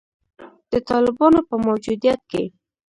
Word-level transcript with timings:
د 0.71 0.73
طالبانو 0.89 1.39
په 1.49 1.55
موجودیت 1.65 2.19
کې 2.31 2.43